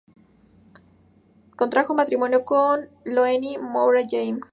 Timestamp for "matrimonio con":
1.93-2.89